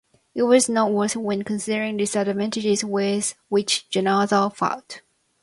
[0.33, 5.01] It was a noteworthy win considering the disadvantages with which Jannazzo fought.